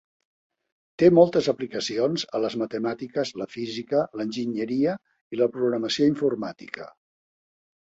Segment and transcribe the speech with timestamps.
[1.03, 4.99] Té moltes aplicacions a les matemàtiques, la física, l'enginyeria
[5.37, 6.95] i la programació informàtica.